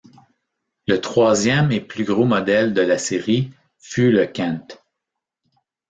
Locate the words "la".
2.81-2.97